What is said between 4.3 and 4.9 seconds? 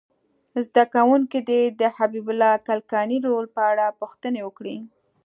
وکړي.